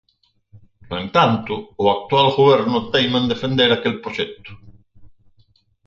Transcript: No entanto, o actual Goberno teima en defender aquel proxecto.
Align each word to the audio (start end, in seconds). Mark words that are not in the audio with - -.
No 0.89 0.95
entanto, 1.05 1.53
o 1.83 1.85
actual 1.95 2.27
Goberno 2.37 2.77
teima 2.93 3.17
en 3.21 3.25
defender 3.33 3.69
aquel 3.71 3.95
proxecto. 4.03 4.51